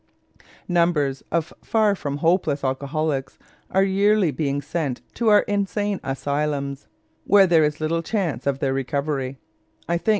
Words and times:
Numbers 0.67 1.21
of 1.31 1.53
far 1.63 1.93
from 1.93 2.17
hopeless 2.17 2.63
alcoholics 2.63 3.37
are 3.69 3.83
yearly 3.83 4.31
being 4.31 4.59
sent 4.59 4.99
to 5.13 5.27
our 5.29 5.41
insane 5.41 5.99
asylums, 6.03 6.87
where 7.25 7.45
there 7.45 7.63
is 7.63 7.79
little 7.79 8.01
chance 8.01 8.47
of 8.47 8.57
their 8.57 8.73
recovery, 8.73 9.37
I 9.87 9.99
think. 9.99 10.09